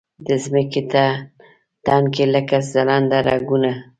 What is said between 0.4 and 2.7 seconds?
مځکې تن کې لکه